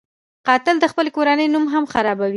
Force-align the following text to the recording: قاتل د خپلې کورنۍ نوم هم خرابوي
قاتل 0.47 0.75
د 0.79 0.85
خپلې 0.91 1.09
کورنۍ 1.17 1.47
نوم 1.53 1.65
هم 1.73 1.83
خرابوي 1.93 2.29